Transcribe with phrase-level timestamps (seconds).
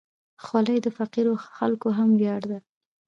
[0.43, 2.59] خولۍ د فقیرو خلکو هم ویاړ ده.